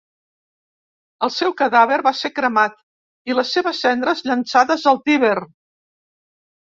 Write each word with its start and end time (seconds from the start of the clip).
El 1.27 1.31
seu 1.35 1.53
cadàver 1.59 1.99
va 2.07 2.13
ser 2.21 2.33
cremat 2.39 2.81
i 3.33 3.37
les 3.41 3.53
seves 3.59 3.83
cendres 3.87 4.25
llançades 4.31 4.87
al 4.93 5.01
Tíber. 5.11 5.39